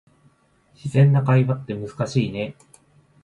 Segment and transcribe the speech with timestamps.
[0.73, 2.55] 自然な会話って難しいね